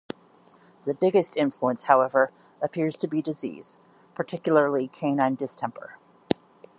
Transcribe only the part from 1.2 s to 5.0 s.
influence, however, appears to be disease, particularly